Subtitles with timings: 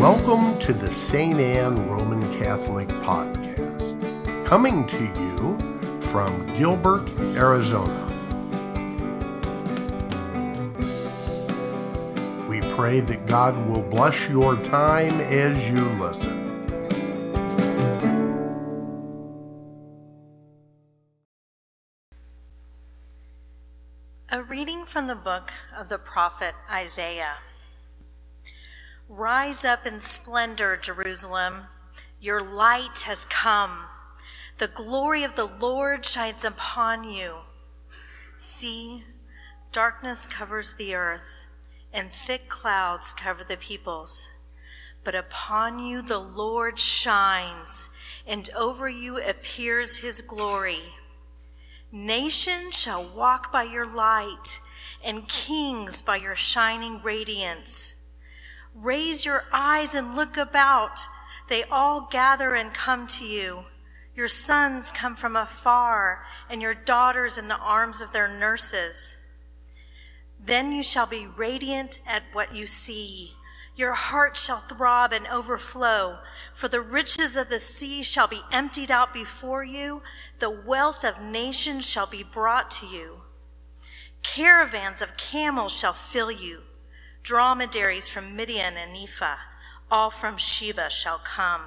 [0.00, 1.38] Welcome to the St.
[1.38, 8.06] Anne Roman Catholic Podcast, coming to you from Gilbert, Arizona.
[12.48, 16.48] We pray that God will bless your time as you listen.
[24.30, 27.36] A reading from the book of the prophet Isaiah.
[29.12, 31.64] Rise up in splendor, Jerusalem.
[32.20, 33.86] Your light has come.
[34.58, 37.38] The glory of the Lord shines upon you.
[38.38, 39.02] See,
[39.72, 41.48] darkness covers the earth,
[41.92, 44.30] and thick clouds cover the peoples.
[45.02, 47.90] But upon you the Lord shines,
[48.28, 50.94] and over you appears his glory.
[51.90, 54.60] Nations shall walk by your light,
[55.04, 57.96] and kings by your shining radiance.
[58.74, 61.00] Raise your eyes and look about.
[61.48, 63.64] They all gather and come to you.
[64.14, 69.16] Your sons come from afar, and your daughters in the arms of their nurses.
[70.38, 73.32] Then you shall be radiant at what you see.
[73.76, 76.18] Your heart shall throb and overflow,
[76.52, 80.02] for the riches of the sea shall be emptied out before you,
[80.38, 83.22] the wealth of nations shall be brought to you.
[84.22, 86.60] Caravans of camels shall fill you,
[87.22, 89.36] dromedaries from Midian and Ephah,
[89.90, 91.62] all from Sheba shall come,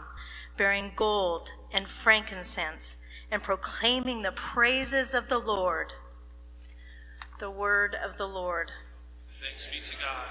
[0.57, 2.97] bearing gold and frankincense,
[3.31, 5.93] and proclaiming the praises of the Lord.
[7.39, 8.71] The word of the Lord.
[9.41, 10.27] Thanks be to God.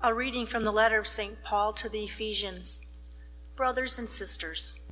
[0.00, 1.42] A reading from the letter of St.
[1.44, 2.86] Paul to the Ephesians.
[3.56, 4.90] Brothers and sisters,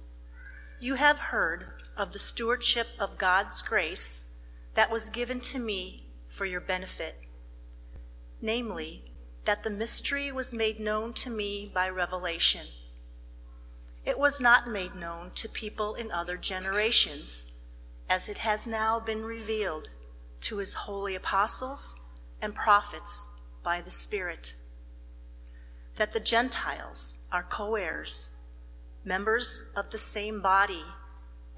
[0.81, 4.37] you have heard of the stewardship of God's grace
[4.75, 7.15] that was given to me for your benefit.
[8.41, 9.05] Namely,
[9.44, 12.66] that the mystery was made known to me by revelation.
[14.05, 17.53] It was not made known to people in other generations,
[18.09, 19.91] as it has now been revealed
[20.43, 22.00] to his holy apostles
[22.41, 23.28] and prophets
[23.62, 24.55] by the Spirit
[25.97, 28.37] that the Gentiles are co heirs,
[29.05, 30.84] members of the same body,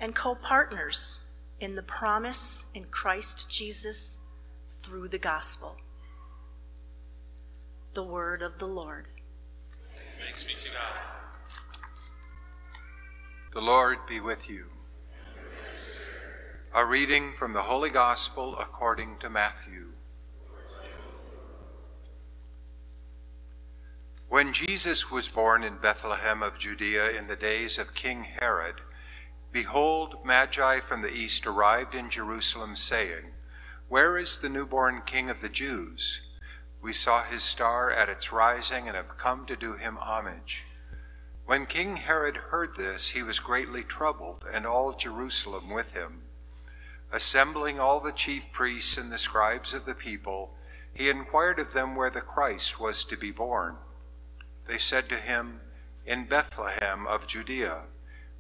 [0.01, 1.29] and co partners
[1.61, 4.19] in the promise in Christ Jesus
[4.83, 5.77] through the gospel.
[7.99, 9.09] The word of the Lord.
[10.21, 11.03] Thanks be to God.
[13.53, 14.67] The Lord be with you.
[16.77, 19.95] A reading from the Holy Gospel according to Matthew.
[24.29, 28.77] When Jesus was born in Bethlehem of Judea in the days of King Herod,
[29.51, 33.33] behold, Magi from the east arrived in Jerusalem, saying,
[33.89, 36.28] Where is the newborn King of the Jews?
[36.81, 40.65] We saw his star at its rising and have come to do him homage.
[41.45, 46.23] When King Herod heard this, he was greatly troubled, and all Jerusalem with him.
[47.11, 50.55] Assembling all the chief priests and the scribes of the people,
[50.93, 53.77] he inquired of them where the Christ was to be born.
[54.67, 55.61] They said to him,
[56.05, 57.87] In Bethlehem of Judea,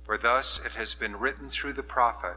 [0.03, 2.37] for thus it has been written through the prophet,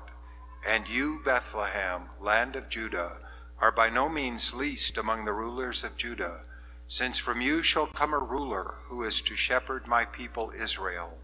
[0.66, 3.20] And you, Bethlehem, land of Judah,
[3.62, 6.46] are by no means least among the rulers of Judah,
[6.88, 11.20] since from you shall come a ruler who is to shepherd my people Israel.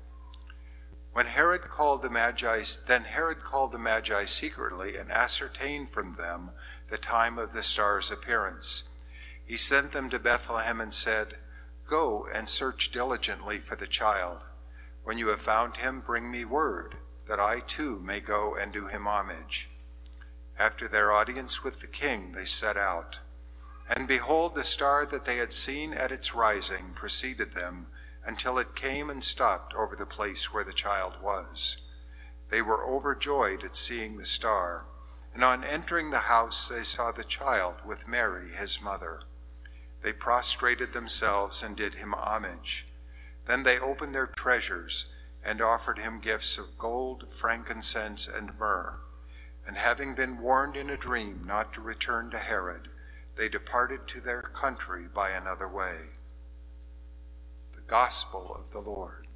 [1.14, 6.52] When Herod called the Magi, then Herod called the Magi secretly and ascertained from them
[6.90, 9.08] the time of the star's appearance.
[9.44, 11.34] He sent them to Bethlehem and said,
[11.90, 14.42] Go and search diligently for the child.
[15.04, 16.98] When you have found him, bring me word,
[17.28, 19.70] that I too may go and do him homage.
[20.60, 23.20] After their audience with the king, they set out.
[23.90, 27.88] And behold, the star that they had seen at its rising preceded them
[28.26, 31.86] until it came and stopped over the place where the child was.
[32.50, 34.88] They were overjoyed at seeing the star,
[35.34, 39.22] and on entering the house they saw the child with Mary, his mother.
[40.02, 42.88] They prostrated themselves and did him homage.
[43.46, 49.00] Then they opened their treasures and offered him gifts of gold, frankincense, and myrrh.
[49.68, 52.88] And having been warned in a dream not to return to Herod,
[53.36, 55.98] they departed to their country by another way.
[57.74, 59.28] The Gospel of the Lord.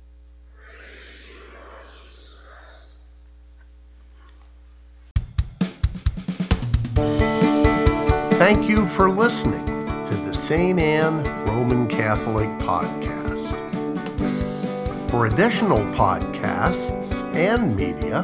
[8.38, 10.80] Thank you for listening to the St.
[10.80, 13.51] Anne Roman Catholic Podcast.
[15.12, 18.24] For additional podcasts and media,